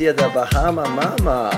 hier 0.00 0.14
der 0.14 0.30
Bahama 0.30 0.88
Mama. 0.88 1.50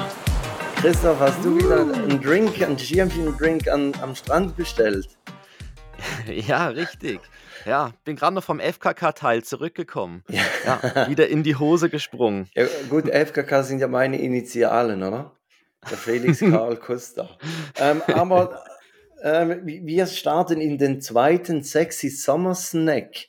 Christoph, 0.74 1.20
hast 1.20 1.44
du 1.44 1.56
wieder 1.56 1.82
einen 1.82 2.20
Drink, 2.20 2.60
einen 2.60 2.76
Schirmchen-Drink 2.76 3.68
an, 3.68 3.92
am 4.02 4.16
Strand 4.16 4.56
bestellt? 4.56 5.08
Ja, 6.26 6.66
richtig. 6.66 7.20
Ja, 7.64 7.92
bin 8.04 8.16
gerade 8.16 8.34
noch 8.34 8.42
vom 8.42 8.58
FKK-Teil 8.58 9.44
zurückgekommen. 9.44 10.24
Ja. 10.64 10.80
ja. 10.82 11.08
wieder 11.08 11.28
in 11.28 11.44
die 11.44 11.54
Hose 11.54 11.88
gesprungen. 11.88 12.48
Ja, 12.56 12.66
gut, 12.90 13.08
FKK 13.08 13.62
sind 13.62 13.78
ja 13.78 13.86
meine 13.86 14.20
Initialen, 14.20 15.04
oder? 15.04 15.36
Der 15.88 15.96
Felix 15.96 16.40
Karl 16.40 16.78
Costa. 16.78 17.28
Ähm, 17.78 18.02
aber 18.08 18.64
ähm, 19.22 19.60
wir 19.64 20.06
starten 20.06 20.60
in 20.60 20.78
den 20.78 21.00
zweiten 21.00 21.62
Sexy 21.62 22.08
Summer 22.08 22.56
Snack. 22.56 23.28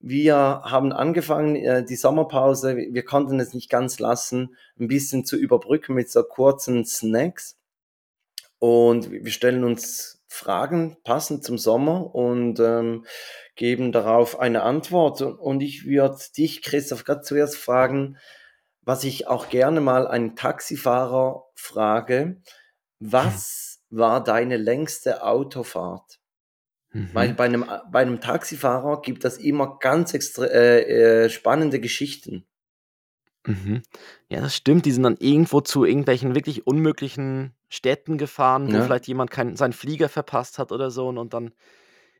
Wir 0.00 0.62
haben 0.64 0.92
angefangen, 0.92 1.56
äh, 1.56 1.84
die 1.84 1.96
Sommerpause, 1.96 2.76
wir 2.76 3.04
konnten 3.04 3.38
es 3.38 3.52
nicht 3.52 3.68
ganz 3.68 3.98
lassen, 3.98 4.56
ein 4.78 4.88
bisschen 4.88 5.26
zu 5.26 5.36
überbrücken 5.36 5.94
mit 5.94 6.10
so 6.10 6.22
kurzen 6.22 6.86
Snacks. 6.86 7.58
Und 8.58 9.10
wir 9.10 9.30
stellen 9.30 9.62
uns 9.62 10.22
Fragen 10.26 10.96
passend 11.04 11.44
zum 11.44 11.58
Sommer 11.58 12.14
und 12.14 12.60
ähm, 12.60 13.04
geben 13.56 13.92
darauf 13.92 14.38
eine 14.38 14.62
Antwort. 14.62 15.20
Und 15.20 15.60
ich 15.60 15.84
würde 15.84 16.18
dich, 16.36 16.62
Christoph, 16.62 17.04
gerade 17.04 17.22
zuerst 17.22 17.56
fragen, 17.56 18.16
was 18.82 19.04
ich 19.04 19.28
auch 19.28 19.50
gerne 19.50 19.80
mal 19.80 20.06
einen 20.06 20.34
Taxifahrer 20.34 21.44
frage, 21.54 22.40
was 23.00 23.80
war 23.90 24.22
deine 24.22 24.56
längste 24.56 25.22
Autofahrt? 25.24 26.19
Mhm. 26.92 27.10
Weil 27.12 27.34
bei 27.34 27.44
einem, 27.44 27.64
bei 27.92 28.00
einem 28.00 28.20
Taxifahrer 28.20 29.00
gibt 29.02 29.24
es 29.24 29.38
immer 29.38 29.78
ganz 29.78 30.12
extra, 30.14 30.44
äh, 30.46 31.24
äh, 31.24 31.30
spannende 31.30 31.80
Geschichten. 31.80 32.44
Mhm. 33.46 33.82
Ja, 34.28 34.40
das 34.40 34.56
stimmt. 34.56 34.84
Die 34.86 34.92
sind 34.92 35.04
dann 35.04 35.16
irgendwo 35.18 35.60
zu 35.60 35.84
irgendwelchen 35.84 36.34
wirklich 36.34 36.66
unmöglichen 36.66 37.54
Städten 37.68 38.18
gefahren, 38.18 38.68
wo 38.68 38.76
Ja. 38.76 38.82
vielleicht 38.82 39.06
jemand 39.06 39.30
keinen 39.30 39.56
seinen 39.56 39.72
Flieger 39.72 40.08
verpasst 40.08 40.58
hat 40.58 40.72
oder 40.72 40.90
so 40.90 41.08
und 41.08 41.32
dann 41.32 41.52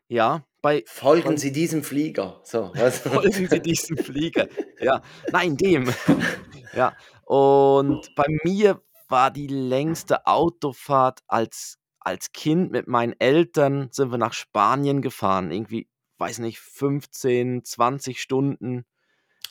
ja, 0.09 0.45
bei 0.61 0.83
Folgen 0.87 1.37
Sie 1.37 1.53
diesem 1.53 1.85
Flieger. 1.85 2.41
So, 2.43 2.73
Folgen 2.91 3.49
Sie 3.49 3.61
diesem 3.61 3.97
Flieger. 3.97 4.49
Ja, 4.81 5.03
nein, 5.33 5.57
dem. 5.57 5.93
Ja, 6.73 6.97
und 7.25 8.15
bei 8.15 8.27
mir 8.45 8.81
war 9.09 9.33
die 9.33 9.49
längste 9.49 10.25
Autofahrt 10.29 11.19
als 11.27 11.80
als 12.01 12.33
Kind 12.33 12.73
mit 12.73 12.89
meinen 12.89 13.15
Eltern 13.19 13.89
sind 13.93 14.11
wir 14.11 14.19
nach 14.19 14.33
Spanien 14.33 15.03
gefahren. 15.03 15.51
Irgendwie, 15.51 15.89
weiß 16.19 16.39
nicht, 16.39 16.59
15, 16.59 17.65
20 17.65 18.21
Stunden. 18.21 18.85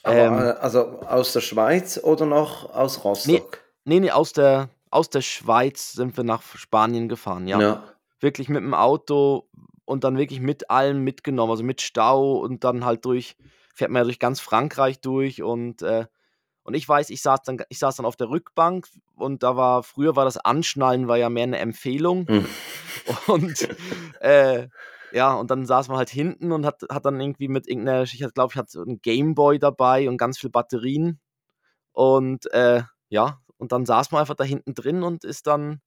Ähm, 0.04 0.34
äh, 0.34 0.52
also 0.60 1.02
aus 1.02 1.34
der 1.34 1.42
Schweiz 1.42 2.00
oder 2.02 2.26
noch 2.26 2.74
aus 2.74 3.04
Rostock? 3.04 3.62
Nee, 3.86 4.00
nee, 4.00 4.12
aus 4.12 4.34
der, 4.34 4.70
aus 4.90 5.10
der 5.10 5.22
Schweiz 5.22 5.94
sind 5.94 6.18
wir 6.18 6.24
nach 6.24 6.42
Spanien 6.56 7.10
gefahren, 7.10 7.48
ja. 7.48 7.60
ja. 7.60 7.84
Wirklich 8.20 8.50
mit 8.50 8.62
dem 8.62 8.74
Auto 8.74 9.50
und 9.86 10.04
dann 10.04 10.18
wirklich 10.18 10.40
mit 10.40 10.70
allem 10.70 11.04
mitgenommen, 11.04 11.52
also 11.52 11.64
mit 11.64 11.82
Stau 11.82 12.38
und 12.38 12.64
dann 12.64 12.86
halt 12.86 13.06
durch, 13.06 13.36
fährt 13.74 13.92
man 13.92 14.02
ja 14.02 14.04
durch 14.04 14.20
ganz 14.20 14.40
Frankreich 14.40 15.00
durch 15.00 15.42
und 15.42 15.82
äh, 15.82 16.06
und 16.70 16.76
ich 16.76 16.88
weiß, 16.88 17.10
ich 17.10 17.24
saß 17.24 17.42
dann, 17.42 17.58
ich 17.70 17.80
saß 17.80 17.96
dann 17.96 18.06
auf 18.06 18.16
der 18.16 18.30
Rückbank 18.30 18.88
und 19.16 19.42
da 19.42 19.56
war, 19.56 19.82
früher 19.82 20.16
war 20.16 20.24
das 20.24 20.38
Anschnallen 20.38 21.08
war 21.08 21.18
ja 21.18 21.28
mehr 21.28 21.42
eine 21.42 21.58
Empfehlung. 21.58 22.28
Mhm. 22.30 22.46
Und 23.26 23.68
äh, 24.22 24.68
ja, 25.12 25.34
und 25.34 25.50
dann 25.50 25.66
saß 25.66 25.88
man 25.88 25.98
halt 25.98 26.12
hinten 26.12 26.52
und 26.52 26.68
hat, 26.68 26.84
hat 26.92 27.06
dann 27.06 27.20
irgendwie 27.20 27.48
mit 27.48 27.68
irgendeiner, 27.68 28.04
ich 28.04 28.24
glaube, 28.36 28.52
ich 28.54 28.58
hatte 28.58 28.82
einen 28.82 29.02
Gameboy 29.02 29.58
dabei 29.58 30.08
und 30.08 30.18
ganz 30.18 30.38
viel 30.38 30.52
Batterien. 30.52 31.20
Und 31.92 32.52
äh, 32.54 32.84
ja, 33.08 33.42
und 33.58 33.72
dann 33.72 33.88
saß 33.88 34.12
man 34.12 34.22
einfach 34.22 34.36
da 34.36 34.44
hinten 34.44 34.76
drin 34.76 35.02
und 35.02 35.24
ist 35.24 35.48
dann, 35.48 35.82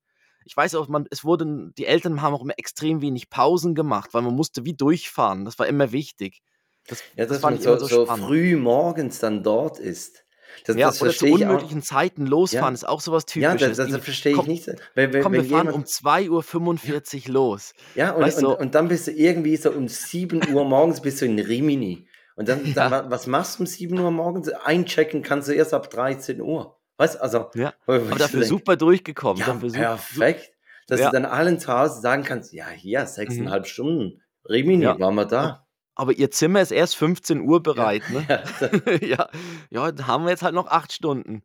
ich 0.45 0.57
weiß 0.57 0.75
auch, 0.75 0.89
man, 0.89 1.07
es 1.11 1.23
wurden, 1.23 1.73
die 1.77 1.87
Eltern 1.87 2.23
haben 2.23 2.35
auch 2.35 2.43
immer 2.43 2.59
extrem 2.59 3.03
wenig 3.03 3.31
Pausen 3.31 3.77
gemacht, 3.77 4.15
weil 4.15 4.23
man 4.23 4.35
musste 4.35 4.65
wie 4.65 4.75
durchfahren. 4.75 5.45
Das 5.45 5.61
war 5.61 5.69
immer 5.69 5.93
wichtig. 5.93 6.43
Das, 6.89 7.05
ja, 7.15 7.27
dass 7.27 7.41
das 7.41 7.43
man 7.43 7.61
so, 7.61 7.79
so, 7.79 7.87
so 7.87 8.07
früh 8.07 8.57
morgens 8.57 9.21
dann 9.21 9.45
dort 9.45 9.79
ist. 9.79 10.25
Das, 10.65 10.77
ja, 10.77 10.89
das 10.89 11.03
oder 11.03 11.13
zu 11.13 11.27
unmöglichen 11.27 11.81
auch. 11.81 11.85
Zeiten 11.85 12.27
losfahren, 12.27 12.75
ja. 12.75 12.79
ist 12.79 12.89
auch 12.89 13.01
sowas 13.01 13.27
Typisches. 13.27 13.61
Ja, 13.61 13.69
das, 13.69 13.77
das, 13.77 13.91
das 13.91 14.05
verstehe 14.05 14.35
ich 14.35 14.47
nicht. 14.47 14.67
Wenn, 14.95 15.13
wenn, 15.13 15.23
komm, 15.23 15.33
wir 15.33 15.45
fahren 15.45 15.71
um 15.71 15.85
2.45 15.85 17.29
Uhr 17.29 17.33
los. 17.33 17.73
Ja, 17.95 18.13
und, 18.13 18.35
und, 18.35 18.45
und, 18.45 18.75
dann 18.75 18.89
bist 18.89 19.07
du 19.07 19.13
irgendwie 19.13 19.57
so 19.57 19.71
um 19.71 19.89
7 19.89 20.53
Uhr 20.53 20.65
morgens 20.65 21.01
bist 21.01 21.21
du 21.21 21.27
in 21.27 21.39
Rimini. 21.39 22.07
Und 22.37 22.49
dann, 22.49 22.65
ja. 22.75 22.89
dann, 22.89 23.11
was 23.11 23.27
machst 23.27 23.59
du 23.59 23.63
um 23.63 23.67
7 23.67 23.99
Uhr 23.99 24.11
morgens? 24.11 24.49
Einchecken 24.49 25.23
kannst 25.23 25.49
du 25.49 25.53
erst 25.53 25.75
ab 25.75 25.91
13 25.91 26.41
Uhr. 26.41 26.79
Weißt 26.97 27.21
also, 27.21 27.51
ja. 27.55 27.73
aber 27.87 27.99
dafür 28.17 28.45
super 28.45 28.77
durchgekommen. 28.77 29.43
Ja, 29.43 29.55
perfekt. 29.55 30.53
Dass 30.89 31.01
du 31.01 31.11
dann 31.11 31.25
allen 31.25 31.59
zu 31.59 31.73
Hause 31.73 32.01
sagen 32.01 32.23
kannst, 32.23 32.53
ja, 32.53 32.69
hier, 32.69 33.07
sechseinhalb 33.07 33.63
mhm. 33.63 33.67
Stunden, 33.67 34.23
Rimini, 34.49 34.85
waren 34.85 35.15
wir 35.15 35.25
da. 35.25 35.67
Aber 35.95 36.13
ihr 36.13 36.31
Zimmer 36.31 36.61
ist 36.63 36.73
erst 36.73 36.97
15 36.97 37.41
Uhr 37.41 37.63
bereit, 37.63 38.03
ne? 38.11 38.27
Ja, 39.03 39.29
ja, 39.71 39.93
da 39.93 40.07
haben 40.07 40.25
wir 40.25 40.31
jetzt 40.31 40.43
halt 40.43 40.55
noch 40.55 40.69
acht 40.69 40.93
Stunden. 40.93 41.43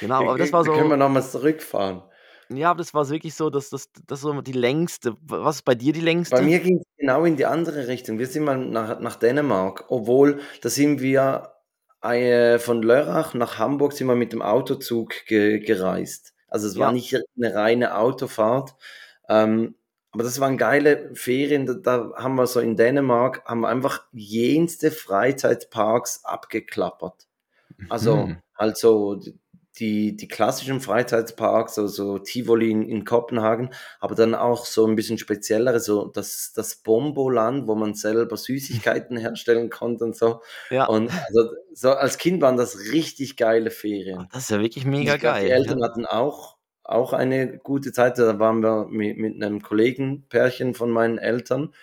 Genau, 0.00 0.28
aber 0.28 0.38
das 0.38 0.52
war 0.52 0.64
so. 0.64 0.72
können 0.72 0.90
wir 0.90 0.96
nochmal 0.96 1.22
zurückfahren. 1.22 2.02
Ja, 2.50 2.70
aber 2.70 2.78
das 2.78 2.92
war 2.92 3.08
wirklich 3.08 3.34
so, 3.34 3.50
dass 3.50 3.70
das, 3.70 3.88
das 4.06 4.20
so 4.20 4.40
die 4.42 4.52
längste. 4.52 5.16
Was 5.22 5.56
ist 5.56 5.62
bei 5.62 5.74
dir 5.74 5.92
die 5.92 6.00
längste? 6.00 6.36
Bei 6.36 6.42
mir 6.42 6.60
ging 6.60 6.78
es 6.78 6.86
genau 6.98 7.24
in 7.24 7.36
die 7.36 7.46
andere 7.46 7.88
Richtung. 7.88 8.18
Wir 8.18 8.26
sind 8.26 8.44
mal 8.44 8.58
nach, 8.58 9.00
nach 9.00 9.16
Dänemark, 9.16 9.84
obwohl 9.88 10.40
da 10.60 10.68
sind 10.68 11.00
wir 11.00 11.54
äh, 12.02 12.58
von 12.58 12.82
Lörrach 12.82 13.34
nach 13.34 13.58
Hamburg 13.58 13.94
sind 13.94 14.08
wir 14.08 14.14
mit 14.14 14.32
dem 14.32 14.42
Autozug 14.42 15.24
ge 15.26 15.60
gereist. 15.60 16.34
Also 16.48 16.68
es 16.68 16.78
war 16.78 16.92
nicht 16.92 17.16
eine 17.36 17.54
reine 17.54 17.96
Autofahrt. 17.96 18.74
Ähm, 19.28 19.74
aber 20.14 20.22
das 20.22 20.38
waren 20.38 20.56
geile 20.56 21.10
Ferien, 21.14 21.82
da, 21.82 22.12
haben 22.16 22.36
wir 22.36 22.46
so 22.46 22.60
in 22.60 22.76
Dänemark, 22.76 23.44
haben 23.44 23.60
wir 23.60 23.68
einfach 23.68 24.04
jenste 24.12 24.92
Freizeitparks 24.92 26.24
abgeklappert. 26.24 27.26
Also 27.88 28.28
mhm. 28.28 28.36
halt 28.56 28.76
so 28.76 29.20
die, 29.78 30.16
die 30.16 30.28
klassischen 30.28 30.80
Freizeitparks, 30.80 31.80
also 31.80 32.20
Tivoli 32.20 32.70
in, 32.70 32.88
in, 32.88 33.04
Kopenhagen, 33.04 33.70
aber 33.98 34.14
dann 34.14 34.36
auch 34.36 34.66
so 34.66 34.86
ein 34.86 34.94
bisschen 34.94 35.18
speziellere, 35.18 35.80
so 35.80 36.04
das, 36.06 36.52
das 36.54 36.76
Bomboland, 36.76 37.66
wo 37.66 37.74
man 37.74 37.94
selber 37.94 38.36
Süßigkeiten 38.36 39.16
herstellen 39.18 39.70
konnte 39.70 40.04
und 40.04 40.14
so. 40.14 40.42
Ja. 40.70 40.86
Und 40.86 41.10
also, 41.26 41.50
so 41.72 41.90
als 41.90 42.18
Kind 42.18 42.40
waren 42.40 42.56
das 42.56 42.92
richtig 42.92 43.36
geile 43.36 43.72
Ferien. 43.72 44.28
Das 44.32 44.44
ist 44.44 44.50
ja 44.50 44.60
wirklich 44.60 44.84
mega 44.84 45.16
geil. 45.16 45.46
Glaub, 45.46 45.46
die 45.46 45.50
Eltern 45.50 45.78
ja. 45.80 45.88
hatten 45.88 46.06
auch 46.06 46.53
auch 46.84 47.12
eine 47.12 47.58
gute 47.58 47.92
Zeit. 47.92 48.18
Da 48.18 48.38
waren 48.38 48.62
wir 48.62 48.86
mit, 48.88 49.18
mit 49.18 49.42
einem 49.42 49.62
Kollegenpärchen 49.62 50.74
von 50.74 50.90
meinen 50.90 51.18
Eltern. 51.18 51.74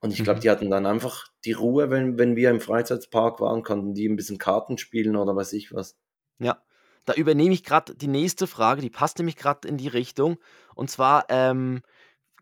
Und 0.00 0.12
ich 0.12 0.22
glaube, 0.22 0.38
mhm. 0.38 0.42
die 0.42 0.50
hatten 0.50 0.70
dann 0.70 0.86
einfach 0.86 1.28
die 1.44 1.52
Ruhe, 1.52 1.90
wenn, 1.90 2.18
wenn 2.18 2.36
wir 2.36 2.50
im 2.50 2.60
Freizeitspark 2.60 3.40
waren, 3.40 3.62
konnten 3.62 3.94
die 3.94 4.08
ein 4.08 4.16
bisschen 4.16 4.38
Karten 4.38 4.78
spielen 4.78 5.16
oder 5.16 5.34
weiß 5.34 5.52
ich 5.54 5.72
was. 5.72 5.96
Ja, 6.38 6.62
da 7.04 7.14
übernehme 7.14 7.54
ich 7.54 7.64
gerade 7.64 7.94
die 7.94 8.06
nächste 8.06 8.46
Frage, 8.46 8.82
die 8.82 8.90
passt 8.90 9.18
nämlich 9.18 9.36
gerade 9.36 9.66
in 9.66 9.76
die 9.76 9.88
Richtung. 9.88 10.36
Und 10.74 10.90
zwar, 10.90 11.24
ähm, 11.30 11.82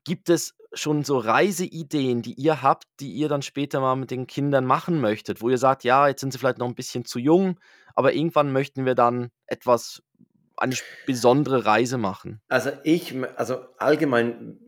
gibt 0.07 0.31
es 0.31 0.55
schon 0.73 1.03
so 1.03 1.19
Reiseideen, 1.19 2.23
die 2.23 2.35
ihr 2.35 2.63
habt, 2.63 2.85
die 3.01 3.13
ihr 3.13 3.29
dann 3.29 3.43
später 3.43 3.81
mal 3.81 3.97
mit 3.97 4.13
den 4.13 4.29
Kindern 4.29 4.65
machen 4.65 5.01
möchtet, 5.01 5.43
wo 5.43 5.51
ihr 5.51 5.59
sagt, 5.59 5.83
ja, 5.83 6.07
jetzt 6.07 6.21
sind 6.21 6.33
sie 6.33 6.39
vielleicht 6.39 6.59
noch 6.59 6.69
ein 6.69 6.77
bisschen 6.77 7.05
zu 7.05 7.19
jung, 7.19 7.59
aber 7.95 8.15
irgendwann 8.15 8.53
möchten 8.53 8.85
wir 8.85 8.95
dann 8.95 9.31
etwas 9.47 10.03
eine 10.57 10.75
besondere 11.07 11.67
Reise 11.67 11.99
machen? 11.99 12.41
Also 12.49 12.71
ich, 12.85 13.15
also 13.37 13.59
allgemein 13.79 14.59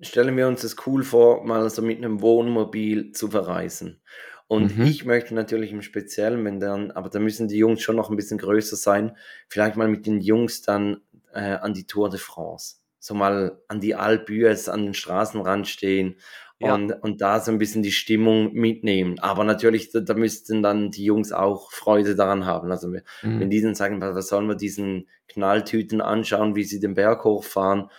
stellen 0.00 0.36
wir 0.36 0.48
uns 0.48 0.62
das 0.62 0.76
cool 0.86 1.02
vor, 1.02 1.44
mal 1.44 1.68
so 1.70 1.82
mit 1.82 1.98
einem 1.98 2.20
Wohnmobil 2.20 3.12
zu 3.12 3.28
verreisen. 3.28 4.00
Und 4.48 4.78
mhm. 4.78 4.84
ich 4.84 5.04
möchte 5.04 5.34
natürlich 5.34 5.72
im 5.72 5.82
Speziellen, 5.82 6.44
wenn 6.44 6.60
dann, 6.60 6.92
aber 6.92 7.08
da 7.08 7.18
müssen 7.18 7.48
die 7.48 7.58
Jungs 7.58 7.82
schon 7.82 7.96
noch 7.96 8.10
ein 8.10 8.16
bisschen 8.16 8.38
größer 8.38 8.76
sein, 8.76 9.16
vielleicht 9.48 9.76
mal 9.76 9.88
mit 9.88 10.06
den 10.06 10.20
Jungs 10.20 10.62
dann 10.62 11.00
äh, 11.32 11.40
an 11.56 11.74
die 11.74 11.86
Tour 11.86 12.10
de 12.10 12.20
France. 12.20 12.76
So 12.98 13.14
mal 13.14 13.60
an 13.68 13.80
die 13.80 13.94
Alpes, 13.94 14.68
an 14.68 14.84
den 14.84 14.94
Straßenrand 14.94 15.66
stehen 15.66 16.16
ja. 16.58 16.74
und, 16.74 16.92
und 16.92 17.20
da 17.20 17.40
so 17.40 17.50
ein 17.50 17.58
bisschen 17.58 17.82
die 17.82 17.92
Stimmung 17.92 18.52
mitnehmen. 18.52 19.18
Aber 19.18 19.44
natürlich, 19.44 19.90
da, 19.90 20.00
da 20.00 20.14
müssten 20.14 20.62
dann 20.62 20.90
die 20.90 21.04
Jungs 21.04 21.32
auch 21.32 21.72
Freude 21.72 22.14
daran 22.14 22.46
haben. 22.46 22.70
Also 22.70 22.88
mhm. 22.88 23.00
wenn 23.22 23.50
die 23.50 23.60
dann 23.60 23.74
sagen, 23.74 24.00
was 24.00 24.28
sollen 24.28 24.46
wir 24.46 24.56
diesen 24.56 25.08
Knalltüten 25.36 26.00
anschauen, 26.00 26.56
wie 26.56 26.64
sie 26.64 26.80
den 26.80 26.94
Berg 26.94 27.24
hochfahren, 27.24 27.90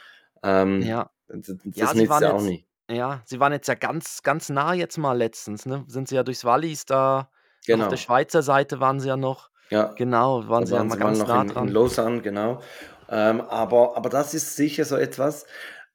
ähm, 0.44 0.81
ja. 0.81 1.12
das, 1.28 1.45
das 1.45 1.57
ja, 1.75 1.94
nützt 1.94 2.22
ja 2.22 2.34
auch 2.34 2.42
nicht. 2.42 2.68
Ja, 2.89 3.22
sie 3.25 3.39
waren 3.39 3.54
jetzt 3.54 3.68
ja 3.68 3.75
ganz, 3.75 4.24
ganz 4.24 4.50
nah 4.50 4.74
jetzt 4.74 4.98
mal 4.98 5.16
letztens, 5.16 5.66
ne? 5.66 5.86
Sind 5.88 6.07
sie 6.07 6.16
ja 6.16 6.24
durchs 6.24 6.45
Wallis 6.45 6.86
da, 6.86 7.30
genau. 7.66 7.84
auf 7.84 7.89
der 7.89 7.98
Schweizer 7.98 8.42
Seite 8.42 8.80
waren 8.80 9.00
sie 9.00 9.10
ja 9.10 9.18
noch. 9.18 9.51
Ja. 9.69 9.94
Genau, 9.95 10.48
waren 10.48 10.62
da 10.62 10.68
sie 10.68 10.74
waren 10.74 10.89
ja 10.89 10.95
mal 10.95 10.98
ganz 10.98 11.19
nah 11.19 11.42
in, 11.42 11.48
dran. 11.50 11.68
In 11.68 11.74
Lausanne, 11.74 12.22
genau. 12.22 12.62
Ähm, 13.10 13.42
aber, 13.42 13.95
aber 13.95 14.10
das 14.10 14.33
ist 14.33 14.56
sicher 14.56 14.83
so 14.83 14.95
etwas, 14.95 15.45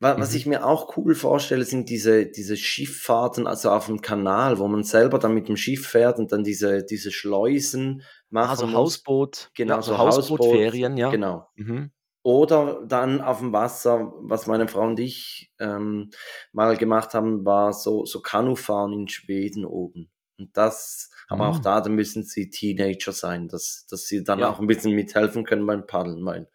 Was 0.02 0.32
mhm. 0.32 0.36
ich 0.36 0.46
mir 0.46 0.66
auch 0.66 0.96
cool 0.96 1.14
vorstelle, 1.14 1.64
sind 1.64 1.88
diese, 1.88 2.26
diese 2.26 2.56
Schifffahrten, 2.56 3.46
also 3.46 3.70
auf 3.70 3.86
dem 3.86 4.02
Kanal, 4.02 4.58
wo 4.58 4.66
man 4.66 4.82
selber 4.82 5.20
dann 5.20 5.32
mit 5.32 5.46
dem 5.46 5.56
Schiff 5.56 5.86
fährt 5.86 6.18
und 6.18 6.32
dann 6.32 6.42
diese, 6.42 6.82
diese 6.82 7.12
Schleusen 7.12 8.02
macht. 8.28 8.50
Also 8.50 8.66
muss. 8.66 8.74
Hausboot, 8.74 9.50
genau, 9.54 9.76
ja, 9.76 9.82
so 9.82 9.98
Hausbootferien, 9.98 10.96
ja. 10.96 11.10
Genau. 11.10 11.46
Mhm. 11.54 11.92
Oder 12.24 12.82
dann 12.84 13.20
auf 13.20 13.38
dem 13.38 13.52
Wasser, 13.52 14.12
was 14.22 14.48
meine 14.48 14.66
Frau 14.66 14.82
und 14.88 14.98
ich 14.98 15.52
ähm, 15.60 16.10
mal 16.50 16.76
gemacht 16.76 17.14
haben, 17.14 17.44
war 17.44 17.72
so, 17.72 18.04
so 18.04 18.20
Kanufahren 18.20 18.92
in 18.92 19.08
Schweden 19.08 19.64
oben. 19.64 20.10
Und 20.36 20.56
das, 20.56 21.10
aber 21.28 21.48
auch 21.48 21.58
ah. 21.58 21.62
da, 21.62 21.80
da 21.80 21.90
müssen 21.90 22.24
sie 22.24 22.50
Teenager 22.50 23.12
sein, 23.12 23.46
dass, 23.46 23.86
dass 23.88 24.06
sie 24.06 24.24
dann 24.24 24.40
ja. 24.40 24.50
auch 24.50 24.58
ein 24.58 24.66
bisschen 24.66 24.96
mithelfen 24.96 25.44
können 25.44 25.64
beim 25.64 25.86
Paddeln, 25.86 26.24
weil 26.24 26.48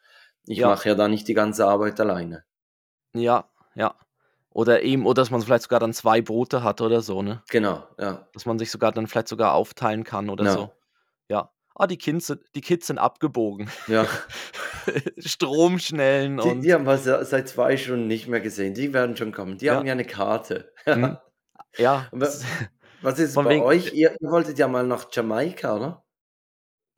ich 0.45 0.59
ja. 0.59 0.67
mache 0.67 0.89
ja 0.89 0.95
da 0.95 1.07
nicht 1.07 1.29
die 1.29 1.33
ganze 1.33 1.65
Arbeit 1.65 1.99
alleine. 2.01 2.44
Ja, 3.19 3.50
ja. 3.75 3.96
Oder 4.52 4.81
eben, 4.81 5.06
oder 5.06 5.22
dass 5.22 5.30
man 5.30 5.42
vielleicht 5.42 5.64
sogar 5.64 5.80
dann 5.80 5.94
zwei 5.94 6.22
Boote 6.22 6.64
hat 6.64 6.81
oder 6.81 7.02
so, 7.02 7.22
ne? 7.22 7.44
Genau, 7.50 7.84
ja. 8.00 8.28
Dass 8.34 8.46
man 8.46 8.58
sich 8.58 8.72
sogar 8.72 8.92
dann 8.92 9.08
vielleicht 9.08 9.28
sogar 9.28 9.54
aufteilen 9.54 10.04
kann 10.04 10.30
oder 10.30 10.46
ja. 10.46 10.52
so. 10.52 10.72
Ja. 11.30 11.52
Ah, 11.75 11.86
die 11.86 11.98
Kids, 11.98 12.36
die 12.56 12.62
Kids 12.62 12.88
sind 12.88 12.98
abgebogen. 12.98 13.69
Ja. 13.86 14.08
Stromschnellen 15.19 16.38
die, 16.38 16.50
und. 16.50 16.62
Die 16.62 16.74
haben 16.74 16.88
wir 16.88 16.98
seit 16.98 17.48
zwei 17.50 17.78
Stunden 17.78 18.08
nicht 18.08 18.28
mehr 18.28 18.40
gesehen. 18.40 18.74
Die 18.74 18.94
werden 18.94 19.16
schon 19.16 19.31
kommen. 19.31 19.60
Die 19.60 19.66
ja. 19.66 19.75
haben 19.75 19.86
ja 19.86 19.94
eine 19.94 20.06
Karte. 20.06 20.72
Mhm. 20.86 21.18
Ja. 21.78 22.08
was 22.12 23.19
ist 23.19 23.36
bei 23.36 23.50
wegen, 23.50 23.64
euch? 23.64 23.94
Ihr, 23.94 24.16
ihr 24.19 24.31
wolltet 24.31 24.58
ja 24.58 24.68
mal 24.68 24.88
nach 24.88 25.06
Jamaika, 25.12 25.75
oder? 25.75 26.04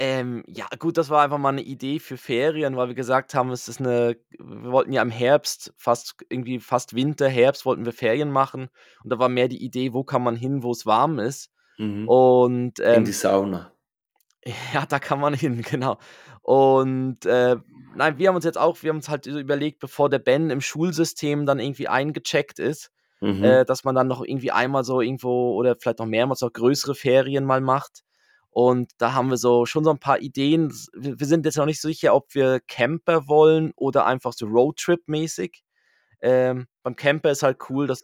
Ähm, 0.02 0.44
ja, 0.48 0.66
gut, 0.80 0.98
das 0.98 1.10
war 1.10 1.24
einfach 1.24 1.38
mal 1.38 1.50
eine 1.50 1.62
Idee 1.62 2.00
für 2.00 2.16
Ferien, 2.18 2.78
weil 2.78 2.88
wir 2.88 2.96
gesagt 2.96 3.34
haben, 3.36 3.52
es 3.52 3.68
ist 3.68 3.82
eine 3.82 4.16
wir 4.40 4.72
wollten 4.72 4.94
ja 4.94 5.02
im 5.02 5.10
Herbst, 5.12 5.74
fast 5.78 6.16
irgendwie 6.30 6.60
fast 6.60 6.96
Winter, 6.96 7.28
Herbst 7.28 7.66
wollten 7.66 7.84
wir 7.86 7.92
Ferien 7.92 8.32
machen 8.32 8.70
und 9.04 9.12
da 9.12 9.20
war 9.20 9.28
mehr 9.30 9.50
die 9.50 9.62
Idee, 9.64 9.94
wo 9.94 10.04
kann 10.06 10.24
man 10.24 10.38
hin, 10.38 10.64
wo 10.64 10.72
es 10.72 10.86
warm 10.86 11.20
ist. 11.20 11.52
Mhm. 11.78 12.08
Und, 12.08 12.80
In 12.92 13.04
die 13.04 13.12
ähm 13.12 13.14
Sauna. 13.14 13.74
ja, 14.74 14.86
da 14.86 15.00
kann 15.00 15.20
man 15.20 15.34
hin, 15.34 15.62
genau. 15.70 15.98
Und, 16.42 17.26
äh, 17.26 17.58
nein, 17.96 18.18
wir 18.18 18.28
haben 18.30 18.36
uns 18.36 18.46
jetzt 18.46 18.58
auch 18.58 18.82
wir 18.82 18.90
haben 18.90 18.98
uns 18.98 19.10
halt 19.10 19.26
überlegt, 19.28 19.80
bevor 19.80 20.10
der 20.10 20.20
Ben 20.20 20.50
im 20.50 20.62
Schulsystem 20.62 21.46
dann 21.46 21.60
irgendwie 21.60 21.88
eingecheckt 21.88 22.60
ist, 22.60 22.92
Mhm. 23.22 23.44
äh, 23.44 23.66
dass 23.66 23.84
man 23.84 23.96
dann 23.96 24.08
noch 24.08 24.24
irgendwie 24.24 24.52
einmal 24.52 24.86
so 24.86 25.02
irgendwo 25.02 25.54
oder 25.56 25.76
vielleicht 25.78 26.00
noch 26.00 26.06
mehrmals 26.06 26.40
noch 26.40 26.54
größere 26.54 26.96
Ferien 26.96 27.44
mal 27.44 27.60
macht. 27.60 28.04
Und 28.52 28.92
da 28.98 29.14
haben 29.14 29.30
wir 29.30 29.38
so 29.38 29.66
schon 29.66 29.84
so 29.84 29.92
ein 29.92 30.00
paar 30.00 30.20
Ideen. 30.20 30.74
Wir 30.94 31.26
sind 31.26 31.46
jetzt 31.46 31.58
noch 31.58 31.66
nicht 31.66 31.82
sicher, 31.82 32.16
ob 32.16 32.34
wir 32.34 32.60
Camper 32.62 33.28
wollen 33.28 33.72
oder 33.76 34.06
einfach 34.06 34.34
so 34.34 34.48
Roadtrip-mäßig. 34.48 35.64
Ähm, 36.22 36.68
beim 36.84 36.96
Camper 36.96 37.32
ist 37.32 37.44
halt 37.44 37.58
cool, 37.70 37.88
dass. 37.88 38.04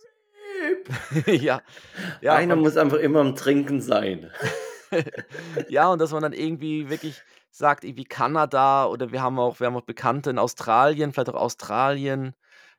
ja, 1.26 1.62
ja. 2.22 2.34
Einer 2.34 2.56
muss 2.56 2.78
einfach 2.78 2.98
immer 2.98 3.20
am 3.22 3.36
Trinken 3.36 3.82
sein. 3.82 4.32
ja, 5.70 5.88
und 5.90 6.00
dass 6.00 6.12
man 6.12 6.22
dann 6.22 6.34
irgendwie 6.34 6.90
wirklich 6.90 7.22
sagt, 7.52 7.84
irgendwie 7.84 8.06
Kanada 8.06 8.86
oder 8.86 9.12
wir 9.12 9.22
haben 9.22 9.40
auch, 9.40 9.60
wir 9.60 9.68
haben 9.68 9.76
auch 9.76 9.82
Bekannte 9.82 10.30
in 10.30 10.40
Australien, 10.40 11.12
vielleicht 11.12 11.30
auch 11.30 11.42
Australien, 11.42 12.36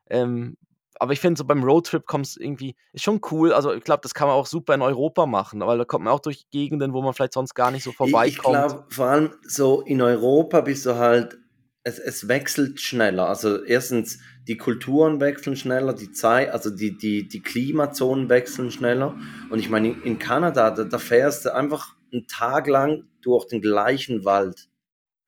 ähm, 0.09 0.57
aber 0.99 1.13
ich 1.13 1.21
finde, 1.21 1.39
so 1.39 1.45
beim 1.45 1.63
Roadtrip 1.63 2.07
kommt 2.07 2.27
es 2.27 2.37
irgendwie, 2.37 2.75
ist 2.93 3.05
schon 3.05 3.21
cool. 3.31 3.53
Also 3.53 3.73
ich 3.73 3.85
glaube, 3.85 4.01
das 4.03 4.15
kann 4.15 4.29
man 4.29 4.37
auch 4.37 4.47
super 4.47 4.75
in 4.75 4.83
Europa 4.83 5.27
machen, 5.27 5.61
weil 5.61 5.79
da 5.79 5.85
kommt 5.85 6.05
man 6.05 6.13
auch 6.13 6.21
durch 6.21 6.49
Gegenden, 6.51 6.93
wo 6.93 7.03
man 7.03 7.15
vielleicht 7.15 7.35
sonst 7.35 7.55
gar 7.55 7.71
nicht 7.71 7.85
so 7.85 7.93
vorbeikommt. 7.93 8.29
Ich 8.29 8.43
glaube, 8.43 8.85
vor 8.89 9.07
allem 9.07 9.31
so 9.43 9.83
in 9.83 10.01
Europa 10.01 10.63
bist 10.63 10.87
du 10.87 10.97
halt, 10.97 11.39
es, 11.85 11.99
es 11.99 12.29
wechselt 12.29 12.81
schneller. 12.81 13.29
Also 13.29 13.63
erstens, 13.63 14.19
die 14.49 14.57
Kulturen 14.57 15.21
wechseln 15.21 15.57
schneller, 15.57 15.93
die 15.93 16.13
Zeit, 16.13 16.51
also 16.51 16.71
die, 16.71 16.97
die, 16.97 17.29
die 17.29 17.41
Klimazonen 17.41 18.29
wechseln 18.29 18.71
schneller. 18.71 19.17
Und 19.51 19.59
ich 19.59 19.69
meine, 19.69 19.89
in 19.89 20.19
Kanada, 20.19 20.71
da, 20.71 20.85
da 20.85 20.99
fährst 20.99 21.45
du 21.45 21.55
einfach 21.55 21.95
einen 22.13 22.27
Tag 22.27 22.67
lang 22.67 23.05
durch 23.23 23.47
den 23.47 23.61
gleichen 23.61 24.25
Wald. 24.25 24.69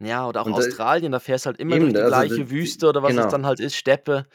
Ja, 0.00 0.28
oder 0.28 0.42
auch 0.42 0.46
Und, 0.46 0.54
Australien, 0.54 1.12
da 1.12 1.18
fährst 1.18 1.44
du 1.44 1.48
halt 1.48 1.60
immer 1.60 1.76
eben, 1.76 1.86
durch 1.86 1.94
die 1.94 2.00
also 2.00 2.10
gleiche 2.10 2.44
die, 2.44 2.50
Wüste 2.50 2.88
oder 2.88 3.02
was 3.02 3.10
genau. 3.10 3.24
es 3.24 3.30
dann 3.32 3.46
halt 3.46 3.60
ist, 3.60 3.76
Steppe. 3.76 4.26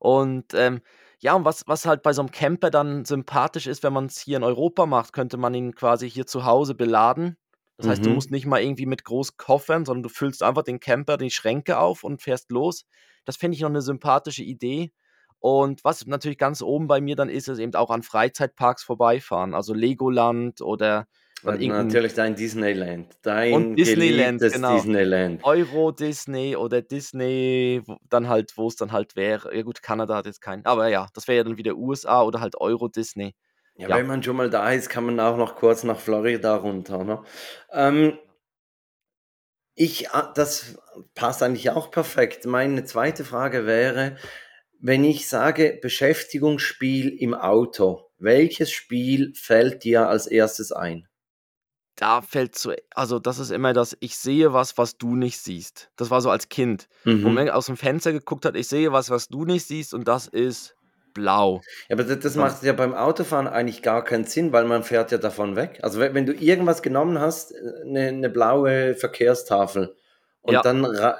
Und 0.00 0.54
ähm, 0.54 0.80
ja, 1.20 1.34
und 1.34 1.44
was, 1.44 1.64
was 1.66 1.86
halt 1.86 2.02
bei 2.02 2.12
so 2.12 2.22
einem 2.22 2.30
Camper 2.30 2.70
dann 2.70 3.04
sympathisch 3.04 3.66
ist, 3.66 3.82
wenn 3.82 3.92
man 3.92 4.06
es 4.06 4.18
hier 4.18 4.38
in 4.38 4.42
Europa 4.42 4.86
macht, 4.86 5.12
könnte 5.12 5.36
man 5.36 5.54
ihn 5.54 5.74
quasi 5.74 6.10
hier 6.10 6.26
zu 6.26 6.46
Hause 6.46 6.74
beladen. 6.74 7.36
Das 7.76 7.88
heißt, 7.88 8.04
du 8.04 8.08
mhm. 8.10 8.14
musst 8.16 8.30
nicht 8.30 8.46
mal 8.46 8.60
irgendwie 8.60 8.86
mit 8.86 9.04
groß 9.04 9.36
koffern, 9.36 9.84
sondern 9.84 10.02
du 10.02 10.08
füllst 10.08 10.42
einfach 10.42 10.62
den 10.62 10.80
Camper, 10.80 11.16
die 11.16 11.30
Schränke 11.30 11.78
auf 11.78 12.04
und 12.04 12.20
fährst 12.20 12.50
los. 12.50 12.84
Das 13.24 13.36
finde 13.36 13.56
ich 13.56 13.62
noch 13.62 13.70
eine 13.70 13.82
sympathische 13.82 14.42
Idee. 14.42 14.92
Und 15.38 15.82
was 15.84 16.06
natürlich 16.06 16.36
ganz 16.36 16.60
oben 16.60 16.86
bei 16.86 17.00
mir 17.00 17.16
dann 17.16 17.30
ist, 17.30 17.48
ist 17.48 17.58
eben 17.58 17.74
auch 17.74 17.90
an 17.90 18.02
Freizeitparks 18.02 18.82
vorbeifahren. 18.82 19.54
Also 19.54 19.72
Legoland 19.72 20.60
oder 20.60 21.06
und 21.42 21.60
natürlich 21.66 22.14
dein 22.14 22.34
Disneyland. 22.34 23.14
Dein 23.22 23.52
und 23.52 23.76
Disneyland, 23.76 24.40
genau. 24.40 24.76
Disneyland. 24.76 25.44
Euro 25.44 25.92
Disney 25.92 26.56
oder 26.56 26.82
Disney, 26.82 27.82
dann 28.08 28.28
halt, 28.28 28.52
wo 28.56 28.68
es 28.68 28.76
dann 28.76 28.92
halt 28.92 29.16
wäre. 29.16 29.54
Ja 29.54 29.62
gut, 29.62 29.82
Kanada 29.82 30.16
hat 30.16 30.26
jetzt 30.26 30.40
keinen. 30.40 30.64
Aber 30.66 30.88
ja, 30.88 31.08
das 31.14 31.28
wäre 31.28 31.38
ja 31.38 31.44
dann 31.44 31.56
wieder 31.56 31.76
USA 31.76 32.22
oder 32.22 32.40
halt 32.40 32.60
Euro 32.60 32.88
Disney. 32.88 33.34
Ja, 33.76 33.88
ja, 33.88 33.96
wenn 33.96 34.06
man 34.06 34.22
schon 34.22 34.36
mal 34.36 34.50
da 34.50 34.70
ist, 34.72 34.90
kann 34.90 35.06
man 35.06 35.18
auch 35.20 35.36
noch 35.36 35.56
kurz 35.56 35.84
nach 35.84 35.98
Florida 35.98 36.56
runter. 36.56 37.04
Ne? 37.04 37.22
Ähm, 37.72 38.18
ich, 39.74 40.10
ah, 40.10 40.30
das 40.34 40.78
passt 41.14 41.42
eigentlich 41.42 41.70
auch 41.70 41.90
perfekt. 41.90 42.44
Meine 42.44 42.84
zweite 42.84 43.24
Frage 43.24 43.64
wäre, 43.64 44.16
wenn 44.78 45.04
ich 45.04 45.28
sage 45.28 45.78
Beschäftigungsspiel 45.80 47.08
im 47.08 47.34
Auto, 47.34 48.10
welches 48.18 48.70
Spiel 48.70 49.32
fällt 49.34 49.84
dir 49.84 50.08
als 50.08 50.26
erstes 50.26 50.72
ein? 50.72 51.08
Da 52.00 52.22
fällt 52.22 52.56
so 52.56 52.72
also, 52.94 53.18
das 53.18 53.38
ist 53.38 53.50
immer 53.50 53.74
das: 53.74 53.94
„Ich 54.00 54.16
sehe 54.16 54.54
was, 54.54 54.78
was 54.78 54.96
du 54.96 55.16
nicht 55.16 55.38
siehst.“ 55.38 55.90
Das 55.96 56.10
war 56.10 56.22
so 56.22 56.30
als 56.30 56.48
Kind, 56.48 56.88
wo 57.20 57.28
Mhm. 57.28 57.30
man 57.30 57.50
aus 57.50 57.66
dem 57.66 57.76
Fenster 57.76 58.12
geguckt 58.12 58.46
hat: 58.46 58.56
„Ich 58.56 58.68
sehe 58.68 58.90
was, 58.90 59.10
was 59.10 59.28
du 59.28 59.44
nicht 59.44 59.66
siehst 59.66 59.92
und 59.92 60.08
das 60.08 60.26
ist 60.26 60.76
blau.“ 61.12 61.66
Ja, 61.88 61.94
aber 61.96 62.04
das 62.04 62.36
macht 62.36 62.62
ja 62.62 62.72
beim 62.72 62.94
Autofahren 62.94 63.46
eigentlich 63.48 63.82
gar 63.82 64.04
keinen 64.04 64.24
Sinn, 64.24 64.52
weil 64.52 64.64
man 64.64 64.82
fährt 64.82 65.12
ja 65.12 65.18
davon 65.18 65.56
weg. 65.56 65.78
Also, 65.82 66.00
wenn 66.00 66.26
du 66.26 66.32
irgendwas 66.32 66.82
genommen 66.82 67.18
hast, 67.20 67.54
eine 67.54 68.08
äh, 68.08 68.12
'ne 68.12 68.30
blaue 68.30 68.94
Verkehrstafel 68.94 69.96
und 70.42 70.64
Ja. 70.64 70.64
dann 70.64 70.84
ra 70.84 71.18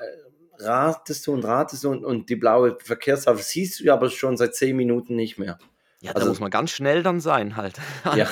ratest 0.59 1.27
du 1.27 1.33
und 1.35 1.45
ratest 1.45 1.85
du 1.85 1.91
und 1.91 2.05
und 2.05 2.29
die 2.31 2.37
blaue 2.37 2.77
Verkehrstafel 2.83 3.43
siehst 3.43 3.81
du 3.81 3.85
ja 3.85 3.95
aber 3.95 4.11
schon 4.11 4.37
seit 4.37 4.55
10 4.55 4.77
Minuten 4.77 5.17
nicht 5.17 5.39
mehr. 5.39 5.59
Ja, 6.03 6.15
da 6.15 6.25
also 6.25 6.27
muss 6.27 6.41
man 6.41 6.51
ganz 6.51 6.71
schnell 6.71 7.03
dann 7.03 7.21
sein 7.21 7.57
halt. 7.57 7.79
Ja. 8.11 8.31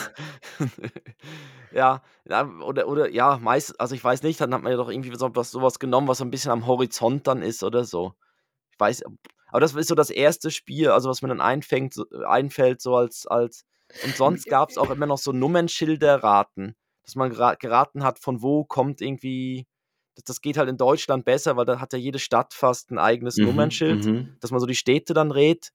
Ja, 1.72 2.02
ja, 2.24 2.46
oder 2.62 2.88
oder 2.88 3.10
ja, 3.10 3.38
meist 3.38 3.78
also, 3.78 3.94
ich 3.94 4.02
weiß 4.02 4.22
nicht, 4.22 4.40
dann 4.40 4.54
hat 4.54 4.62
man 4.62 4.72
ja 4.72 4.78
doch 4.78 4.88
irgendwie 4.88 5.14
so 5.14 5.34
was 5.34 5.50
so 5.50 5.60
genommen, 5.78 6.08
was 6.08 6.18
so 6.18 6.24
'n 6.24 6.30
bisschen 6.30 6.50
am 6.50 6.66
Horizont 6.66 7.26
dann 7.26 7.42
ist 7.42 7.62
oder 7.62 7.84
so. 7.84 8.14
Ich 8.72 8.80
weiß 8.80 9.02
aber 9.50 9.60
das 9.60 9.74
ist 9.74 9.88
so 9.88 9.94
das 9.96 10.10
erste 10.10 10.50
Spiel, 10.50 10.90
also, 10.90 11.10
was 11.10 11.22
mir 11.22 11.28
dann 11.28 11.40
einfängt 11.42 11.94
so 11.94 12.04
einfällt 12.26 12.82
so 12.82 12.96
als 12.96 13.26
als 13.26 13.64
und 14.00 14.16
sonst 14.16 14.48
gab's 14.48 14.78
auch 14.78 14.90
immer 14.90 15.06
noch 15.06 15.18
so 15.18 15.32
Nummernschilder 15.32 16.22
raten, 16.24 16.76
dass 17.04 17.16
man 17.16 17.30
gera 17.30 17.54
geraten 17.56 18.04
hat, 18.04 18.18
von 18.20 18.42
wo 18.42 18.64
kommt 18.64 19.00
irgendwie 19.02 19.66
das 20.16 20.24
das 20.24 20.40
geht 20.42 20.58
halt 20.58 20.68
in 20.70 20.78
Deutschland 20.78 21.24
besser, 21.26 21.56
weil 21.56 21.66
da 21.66 21.80
hat 21.80 21.92
ja 21.94 21.98
jede 22.00 22.18
Stadt 22.20 22.54
fast 22.54 22.90
'n 22.92 22.98
eigenes 22.98 23.40
Mhm, 23.40 23.80
Nummernschild, 23.84 24.06
mhm. 24.06 24.38
dass 24.40 24.50
man 24.52 24.60
so 24.60 24.66
die 24.66 24.76
Städte 24.76 25.14
dann 25.14 25.32
rät. 25.32 25.70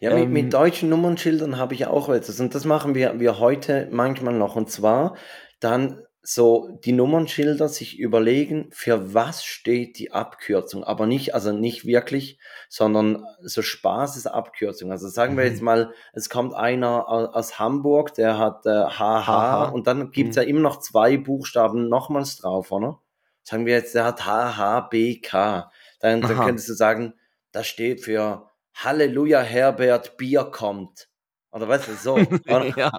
Ja, 0.00 0.14
mit, 0.14 0.30
mit 0.30 0.44
ähm. 0.44 0.50
deutschen 0.50 0.88
Nummernschildern 0.88 1.58
habe 1.58 1.74
ich 1.74 1.86
auch 1.86 2.08
etwas. 2.08 2.40
Und 2.40 2.54
das 2.54 2.64
machen 2.64 2.94
wir, 2.94 3.18
wir 3.20 3.38
heute 3.38 3.88
manchmal 3.90 4.34
noch. 4.34 4.56
Und 4.56 4.70
zwar 4.70 5.16
dann 5.60 6.02
so 6.28 6.76
die 6.84 6.90
Nummernschilder 6.90 7.68
sich 7.68 8.00
überlegen, 8.00 8.68
für 8.72 9.14
was 9.14 9.44
steht 9.44 9.96
die 9.96 10.10
Abkürzung. 10.10 10.82
Aber 10.82 11.06
nicht, 11.06 11.34
also 11.36 11.52
nicht 11.52 11.86
wirklich, 11.86 12.40
sondern 12.68 13.24
so 13.42 13.62
Spaßesabkürzung. 13.62 14.90
Also 14.90 15.06
sagen 15.06 15.36
wir 15.36 15.44
jetzt 15.44 15.60
mhm. 15.60 15.66
mal, 15.66 15.92
es 16.14 16.28
kommt 16.28 16.52
einer 16.54 17.08
aus 17.08 17.60
Hamburg, 17.60 18.14
der 18.14 18.38
hat 18.38 18.66
äh, 18.66 18.70
HH 18.70 19.70
und 19.72 19.86
dann 19.86 20.10
gibt 20.10 20.30
es 20.30 20.36
mhm. 20.36 20.42
ja 20.42 20.48
immer 20.48 20.60
noch 20.60 20.80
zwei 20.80 21.16
Buchstaben 21.16 21.88
nochmals 21.88 22.38
drauf, 22.38 22.72
oder? 22.72 23.00
Sagen 23.44 23.64
wir 23.64 23.74
jetzt, 23.74 23.94
der 23.94 24.06
hat 24.06 24.26
HHBK. 24.26 25.70
Dann, 26.00 26.22
dann 26.22 26.40
könntest 26.40 26.68
du 26.68 26.74
sagen, 26.74 27.14
das 27.52 27.68
steht 27.68 28.00
für 28.00 28.45
Halleluja, 28.76 29.40
Herbert, 29.40 30.16
Bier 30.16 30.44
kommt. 30.44 31.08
Oder 31.50 31.68
weißt 31.68 31.88
du, 31.88 31.94
so. 31.94 32.18
ja. 32.76 32.92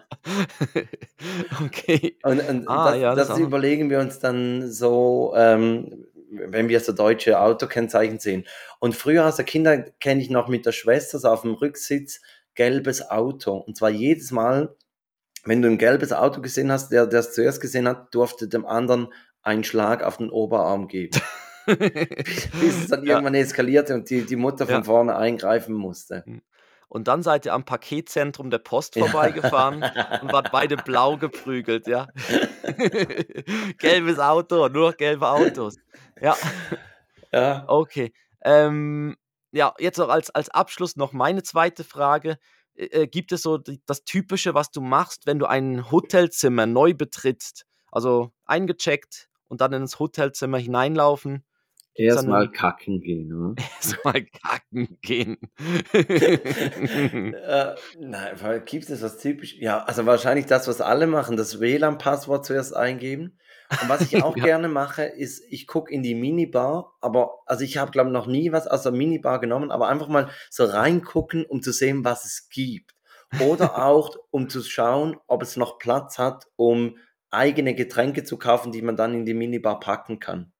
okay. 1.64 2.18
Und, 2.24 2.42
und 2.50 2.68
ah, 2.68 2.92
das, 2.92 3.00
ja, 3.00 3.16
das, 3.16 3.28
das 3.28 3.40
überlegen 3.40 3.90
wir 3.90 4.00
uns 4.00 4.20
dann 4.20 4.72
so, 4.72 5.34
ähm, 5.36 6.08
wenn 6.32 6.68
wir 6.68 6.80
so 6.80 6.92
deutsche 6.92 7.40
Autokennzeichen 7.40 8.20
sehen. 8.20 8.46
Und 8.80 8.96
früher 8.96 9.24
als 9.24 9.38
Kinder 9.46 9.78
kenne 9.78 10.22
ich 10.22 10.30
noch 10.30 10.48
mit 10.48 10.66
der 10.66 10.72
Schwester 10.72 11.20
so 11.20 11.30
auf 11.30 11.42
dem 11.42 11.54
Rücksitz 11.54 12.22
gelbes 12.56 13.10
Auto. 13.10 13.56
Und 13.58 13.78
zwar 13.78 13.92
jedes 13.92 14.32
Mal, 14.32 14.76
wenn 15.46 15.62
du 15.62 15.70
ein 15.70 15.78
gelbes 15.78 16.12
Auto 16.12 16.42
gesehen 16.42 16.72
hast, 16.72 16.90
der 16.90 17.08
es 17.14 17.34
zuerst 17.34 17.62
gesehen 17.62 17.88
hat, 17.88 18.14
durfte 18.14 18.48
dem 18.48 18.66
anderen 18.66 19.14
einen 19.44 19.64
Schlag 19.64 20.04
auf 20.04 20.18
den 20.18 20.30
Oberarm 20.30 20.88
geben. 20.88 21.22
bis, 22.60 22.84
es 22.84 22.88
dann 22.88 23.06
irgendwann 23.06 23.36
eskalierte 23.36 23.94
und 23.94 24.10
die, 24.10 24.26
die 24.26 24.36
Mutter 24.36 24.66
von 24.66 24.76
ja. 24.76 24.84
vorne 24.84 25.16
eingreifen 25.16 25.76
musste. 25.76 26.24
Hm. 26.26 26.42
Und 26.90 27.10
dann 27.10 27.22
seid 27.22 27.46
ihr 27.46 27.54
am 27.54 27.66
Paketzentrum 27.66 28.50
der 28.50 28.60
Post 28.60 28.98
vorbeigefahren 28.98 29.84
und 30.22 30.32
wart 30.32 30.52
beide 30.52 30.78
blau 30.78 31.18
geprügelt, 31.18 31.86
ja. 31.88 32.08
Gelbes 33.78 34.20
Auto, 34.20 34.70
nur 34.70 34.90
noch 34.92 34.98
gelbe 34.98 35.28
Autos. 35.28 35.76
Ja. 36.22 36.38
Ja. 37.34 37.66
Okay. 37.68 38.14
Ähm, 38.42 39.18
ja, 39.52 39.74
jetzt 39.80 39.98
noch 39.98 40.10
als 40.10 40.30
als 40.30 40.50
Abschluss 40.50 40.96
noch 40.96 41.12
meine 41.12 41.44
zweite 41.44 41.84
Frage. 41.84 42.38
Äh 42.76 43.08
gibt 43.08 43.34
es 43.34 43.42
so 43.42 43.58
die 43.58 43.82
das 43.86 44.06
Typische, 44.06 44.54
was 44.54 44.72
du 44.72 44.80
machst, 44.80 45.26
wenn 45.26 45.40
du 45.40 45.46
ein 45.46 45.92
Hotelzimmer 45.92 46.66
neu 46.66 46.94
betrittst? 46.94 47.66
Also, 47.92 48.32
eingecheckt 48.46 49.30
und 49.48 49.62
dann 49.62 49.74
ins 49.74 50.00
Hotelzimmer 50.00 50.58
hineinlaufen? 50.58 51.44
Erstmal 51.98 52.50
kacken 52.52 53.02
gehen? 53.02 53.56
Erstmal 53.78 54.24
kacken 54.26 54.98
gehen. 55.02 55.38
Äh, 57.34 57.76
nein, 58.00 58.36
weil 58.42 58.62
gibt 58.62 58.90
es 58.90 59.02
was 59.02 59.18
typisch 59.18 59.56
ja, 59.60 59.84
also 59.84 60.06
wahrscheinlich 60.06 60.46
das, 60.46 60.68
was 60.68 60.82
alle 60.82 61.08
machen, 61.08 61.38
das 61.38 61.60
WLAN-Passwort 61.60 62.46
zuerst 62.46 62.76
eingeben. 62.76 63.40
Und 63.82 63.90
was 63.90 64.02
ich 64.06 64.22
auch 64.22 64.38
Ja. 64.38 64.44
gerne 64.44 64.70
mache, 64.70 65.04
ist, 65.04 65.44
ich 65.50 65.68
gucke 65.68 65.92
in 65.94 66.04
die 66.04 66.16
Minibar, 66.16 66.96
aber 67.02 67.40
also 67.46 67.64
ich 67.64 67.78
habe, 67.78 67.92
glaube 67.92 68.10
ich, 68.10 68.14
noch 68.14 68.28
nie 68.28 68.52
was 68.52 68.68
aus 68.68 68.84
der 68.84 68.92
Minibar 68.92 69.40
genommen, 69.40 69.72
aber 69.72 69.88
einfach 69.90 70.08
mal 70.08 70.30
so 70.50 70.66
reingucken, 70.66 71.46
um 71.46 71.62
zu 71.62 71.72
sehen, 71.74 72.06
was 72.06 72.26
es 72.26 72.50
gibt. 72.50 72.94
Oder 73.40 73.84
auch, 73.86 74.16
um 74.32 74.50
zu 74.50 74.62
schauen, 74.64 75.18
ob 75.28 75.42
es 75.42 75.58
noch 75.58 75.80
Platz 75.80 76.18
hat, 76.18 76.46
um 76.56 76.98
eigene 77.30 77.76
Getränke 77.76 78.24
zu 78.24 78.38
kaufen, 78.38 78.72
die 78.72 78.82
man 78.82 78.96
dann 78.96 79.14
in 79.14 79.26
die 79.26 79.34
Minibar 79.34 79.80
packen 79.82 80.20
kann. 80.20 80.54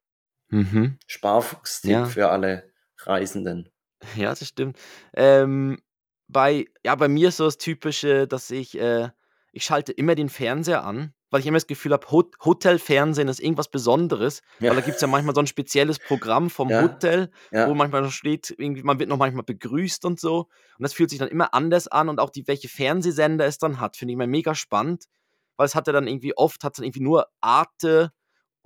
Mhm. 0.50 0.98
Sparfuchstipp 1.08 1.92
Ja. 1.92 2.06
für 2.06 2.30
alle 2.30 2.72
Reisenden. 3.00 3.70
Ja, 4.16 4.30
das 4.30 4.48
stimmt. 4.48 4.78
Ähm, 5.16 5.80
bei 6.28 6.66
ja, 6.86 6.94
bei 6.96 7.08
mir 7.08 7.30
ist 7.30 7.38
so 7.38 7.46
das 7.46 7.58
Typische, 7.58 8.28
dass 8.28 8.52
ich 8.52 8.78
äh, 8.80 9.10
ich 9.54 9.64
schalte 9.66 9.92
immer 9.92 10.14
den 10.14 10.30
Fernseher 10.30 10.84
an, 10.84 11.14
weil 11.32 11.40
ich 11.40 11.48
immer 11.48 11.56
das 11.58 11.66
Gefühl 11.66 11.94
habe, 11.94 12.06
Hot 12.12 12.36
Hotelfernsehen 12.46 13.28
ist 13.28 13.40
irgendwas 13.40 13.72
Besonderes, 13.72 14.42
weil 14.60 14.76
da 14.76 14.82
gibt 14.82 14.96
es 14.98 15.02
ja 15.02 15.08
manchmal 15.08 15.34
so 15.34 15.42
ein 15.42 15.48
spezielles 15.48 15.98
Programm 15.98 16.52
vom 16.52 16.70
Ja, 16.70 16.84
Hotel, 16.84 17.32
ja. 17.52 17.68
wo 17.68 17.74
manchmal 17.74 18.04
noch 18.04 18.12
steht, 18.12 18.54
irgendwie 18.56 18.84
man 18.84 19.00
wird 19.00 19.10
noch 19.10 19.18
manchmal 19.18 19.44
begrüßt 19.46 20.06
und 20.06 20.20
so. 20.20 20.42
Und 20.78 20.84
das 20.84 20.94
fühlt 20.94 21.10
sich 21.10 21.18
dann 21.18 21.30
immer 21.30 21.56
anders 21.56 21.88
an 21.88 22.08
und 22.10 22.20
auch 22.20 22.30
die 22.30 22.48
welche 22.48 22.70
Fernsehsender 22.70 23.46
es 23.48 23.58
dann 23.58 23.80
hat, 23.80 23.98
finde 23.98 24.12
ich 24.12 24.16
immer 24.16 24.28
mega 24.28 24.54
spannend, 24.54 25.06
weil 25.56 25.66
es 25.66 25.74
hat 25.74 25.88
ja 25.88 25.94
dann 25.94 26.08
irgendwie 26.08 26.38
oft 26.38 26.64
hat's 26.64 26.78
dann 26.78 26.86
irgendwie 26.86 27.02
nur 27.02 27.26
Arte 27.42 28.12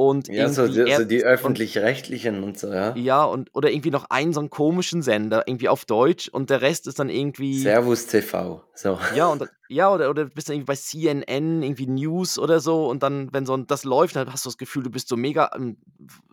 und 0.08 0.28
Ja, 0.30 0.50
so 0.50 0.66
so 0.66 1.06
die 1.06 1.24
öffentlich-rechtlichen 1.24 2.44
und 2.44 2.58
so, 2.58 2.74
ja. 2.74 2.96
ja, 2.98 3.24
und 3.24 3.50
oder 3.54 3.72
irgendwie 3.72 3.92
noch 3.92 4.06
einen 4.10 4.34
so 4.34 4.42
'n 4.42 4.50
komischen 4.50 5.02
Sender, 5.02 5.48
irgendwie 5.48 5.70
auf 5.70 5.86
Deutsch 5.86 6.28
und 6.30 6.50
der 6.50 6.62
Rest 6.62 6.88
ist 6.88 7.00
dann 7.00 7.10
irgendwie 7.10 7.64
Servus 7.64 8.08
TV, 8.08 8.64
so. 8.74 8.98
ja, 9.16 9.28
und 9.28 9.48
ja, 9.70 9.92
oder 9.94 10.10
oder 10.10 10.26
bist 10.26 10.50
dann 10.50 10.56
irgendwie 10.56 10.68
bei 10.68 10.76
CNN, 10.76 11.64
irgendwie 11.64 11.88
News 11.88 12.38
oder 12.40 12.60
so 12.60 12.88
und 12.90 13.04
dann, 13.04 13.32
wenn 13.34 13.46
so 13.46 13.56
das 13.58 13.84
läuft, 13.84 14.16
dann 14.16 14.32
hast 14.32 14.46
du 14.46 14.50
das 14.50 14.58
Gefühl, 14.58 14.84
du 14.84 14.90
bist 14.90 15.08
so 15.08 15.18
mega, 15.18 15.50
ähm, 15.56 15.78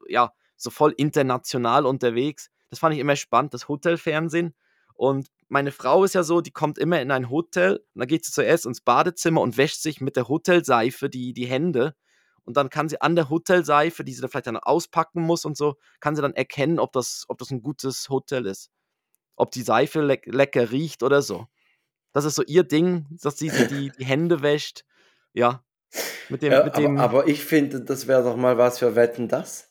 ja, 0.08 0.32
so 0.56 0.70
voll 0.70 0.92
international 0.96 1.87
unterwegs. 1.87 2.50
Das 2.70 2.78
fand 2.80 2.94
ich 2.94 3.00
immer 3.00 3.16
spannend, 3.16 3.54
das 3.54 3.68
Hotelfernsehen. 3.68 4.54
Und 4.94 5.28
meine 5.48 5.70
Frau 5.72 6.04
ist 6.04 6.14
ja 6.14 6.22
so, 6.25 6.40
die 6.40 6.50
kommt 6.50 6.78
immer 6.78 7.00
in 7.00 7.10
ein 7.12 7.30
Hotel 7.30 7.76
und 7.94 8.00
dann 8.00 8.08
geht 8.08 8.25
sie 8.25 8.32
zuerst 8.32 8.66
ins 8.66 8.80
Badezimmer 8.80 9.40
und 9.40 9.56
wäscht 9.56 9.80
sich 9.80 10.00
mit 10.00 10.16
der 10.16 10.28
Hotelseife 10.28 11.08
die 11.08 11.32
die 11.32 11.46
Hände 11.46 11.94
und 12.49 12.57
dann 12.57 12.71
kann 12.71 12.88
sie 12.88 12.99
an 13.02 13.14
der 13.14 13.28
Hotelseife, 13.28 14.05
die 14.05 14.14
sie 14.14 14.23
dann 14.23 14.31
vielleicht 14.31 14.47
dann 14.47 14.57
auspacken 14.57 15.21
muss 15.21 15.45
und 15.45 15.55
so, 15.55 15.76
kann 16.00 16.17
sie 16.17 16.23
dann 16.23 16.33
erkennen, 16.33 16.78
ob 16.78 16.95
das, 16.95 17.26
ob 17.28 17.37
das 17.37 17.50
ein 17.50 17.61
gutes 17.61 18.09
Hotel 18.09 18.47
ist. 18.47 18.71
Ob 19.37 19.50
die 19.50 19.61
Seife 19.61 20.00
leck, 20.00 20.25
lecker 20.25 20.71
riecht 20.71 21.02
oder 21.02 21.21
so. 21.21 21.47
Das 22.14 22.25
ist 22.25 22.37
so 22.37 22.43
ihr 22.43 22.64
Ding, 22.64 23.05
dass 23.23 23.37
sie 23.37 23.50
die, 23.50 23.90
die 23.90 24.05
Hände 24.05 24.40
wäscht. 24.40 24.87
Ja. 25.35 25.62
Mit 26.31 26.40
dem, 26.40 26.52
ja, 26.52 26.64
mit 26.64 26.78
dem, 26.78 26.97
aber, 26.97 27.19
aber 27.19 27.28
ich 27.28 27.45
finde, 27.45 27.83
das 27.83 28.07
wäre 28.07 28.23
doch 28.23 28.37
mal 28.37 28.57
was 28.57 28.78
für 28.78 28.97
Wetten 28.97 29.28
das. 29.28 29.71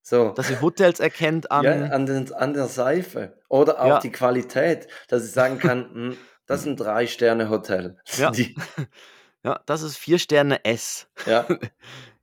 So. 0.00 0.30
Dass 0.30 0.46
sie 0.46 0.60
Hotels 0.60 1.00
erkennt 1.00 1.50
an, 1.50 1.64
ja, 1.64 1.72
an, 1.88 2.06
den, 2.06 2.32
an 2.32 2.54
der 2.54 2.68
Seife. 2.68 3.36
Oder 3.48 3.80
auch 3.80 3.88
ja. 3.88 3.98
die 3.98 4.12
Qualität, 4.12 4.86
dass 5.08 5.24
ich 5.24 5.32
sagen 5.32 5.58
kann, 5.58 5.90
hm, 5.92 6.16
das 6.46 6.60
ist 6.60 6.66
ein 6.66 6.76
Drei-Sterne-Hotel. 6.76 7.98
Ja. 8.16 8.30
Ja, 9.46 9.60
das 9.64 9.82
ist 9.82 9.96
4 9.96 10.18
Sterne 10.18 10.64
S. 10.64 11.08
Ja. 11.26 11.46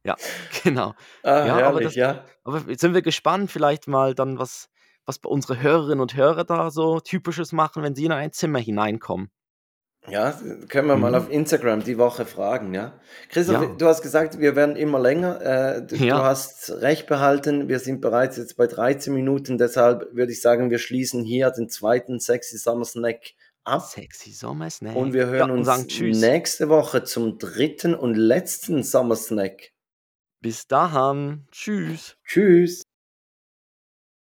Ja, 0.06 0.18
genau. 0.66 0.96
Ah, 1.24 1.46
Ja, 1.46 1.68
aber 1.70 1.80
das 1.80 1.96
ja. 1.96 2.26
aber 2.44 2.62
jetzt 2.68 2.82
sind 2.82 2.94
wir 2.94 3.02
gespannt 3.02 3.50
vielleicht 3.50 3.88
mal 3.88 4.14
dann, 4.14 4.38
was 4.38 4.70
was 5.06 5.18
bei 5.18 5.30
unsere 5.30 5.62
Hörerinnen 5.62 6.02
und 6.02 6.18
Hörer 6.18 6.44
da 6.44 6.72
so 6.72 7.00
Typisches 7.00 7.54
machen, 7.54 7.84
wenn 7.84 7.96
sie 7.96 8.04
in 8.04 8.12
ein 8.12 8.34
Zimmer 8.34 8.60
hineinkommen. 8.60 9.32
Ja, 10.10 10.38
können 10.68 10.90
wir 10.90 10.98
mal 10.98 11.16
auf 11.16 11.28
mhm. 11.28 11.36
Instagram 11.36 11.86
die 11.86 11.98
Woche 11.98 12.26
fragen, 12.26 12.74
ja? 12.74 13.00
Christoph, 13.30 13.62
Ja. 13.62 13.76
du 13.78 13.86
hast 13.86 14.02
gesagt, 14.02 14.40
wir 14.40 14.58
werden 14.58 14.76
immer 14.76 15.00
länger. 15.00 15.42
Äh, 15.42 15.86
du 15.86 15.96
du 15.96 16.14
hast 16.16 16.70
recht 16.82 17.08
behalten. 17.08 17.70
Wir 17.70 17.80
sind 17.80 18.02
bereits 18.02 18.36
jetzt 18.36 18.58
bei 18.58 18.68
13 18.68 19.14
Minuten. 19.14 19.58
Deshalb 19.58 20.14
würde 20.14 20.34
ich 20.34 20.42
sagen, 20.42 20.70
wir 20.70 20.80
schließen 20.80 21.24
hier 21.24 21.50
den 21.52 21.70
zweiten 21.70 22.20
Sexy 22.20 22.58
Summer 22.58 22.84
Snack 22.84 23.36
ab. 23.64 23.82
Sexy 23.82 24.32
Sommersnack. 24.32 24.96
Und 24.96 25.14
wir 25.14 25.28
hören 25.28 25.64
ja, 25.64 25.74
uns 25.76 26.00
nächste 26.00 26.70
Woche 26.70 27.04
zum 27.04 27.38
dritten 27.38 27.96
und 27.96 28.16
letzten 28.16 28.84
Sommersnack. 28.84 29.72
Bis 30.42 30.68
dahin. 30.68 31.48
Tschüss. 31.52 32.18
Tschüss. 32.26 32.84